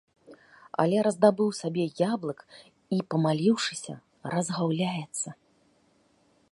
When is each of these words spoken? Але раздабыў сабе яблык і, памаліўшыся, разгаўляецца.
Але 0.83 0.97
раздабыў 1.07 1.49
сабе 1.61 1.85
яблык 2.13 2.39
і, 2.49 2.97
памаліўшыся, 3.15 3.93
разгаўляецца. 4.35 5.29